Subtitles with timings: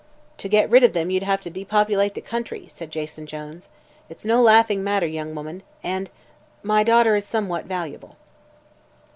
[0.39, 3.69] "To get rid of them you'd have to depopulate the country," said Jason Jones.
[4.09, 6.09] "It is no laughing matter, young woman, and
[6.63, 8.17] my daughter is somewhat valuable."